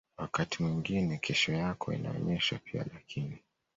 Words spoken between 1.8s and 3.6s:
inaonyeshwa pia Lakini